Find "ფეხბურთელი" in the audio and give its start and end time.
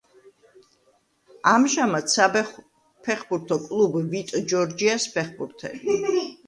5.17-6.01